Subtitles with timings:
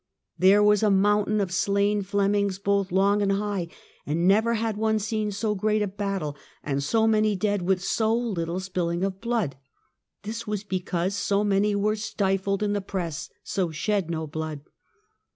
[0.45, 3.67] "There was a mountain of slain Flemings both long and high,
[4.03, 8.11] and never had one seen so great a battle and so many dead with so
[8.17, 9.57] little spilling of blood;
[10.23, 14.61] this was because so many were stifled in the press and so shed no blood."